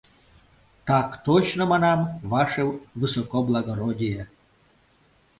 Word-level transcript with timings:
—Так 0.87 1.09
точно, 1.25 1.63
манам, 1.71 1.99
ваше 2.31 2.63
высокоблагородие... 3.01 4.23